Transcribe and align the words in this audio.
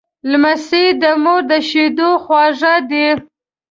لمسی 0.31 0.85
د 1.01 1.03
مور 1.23 1.41
د 1.51 1.51
شیدو 1.69 2.09
خواږه 2.23 2.75
دی. 2.89 3.07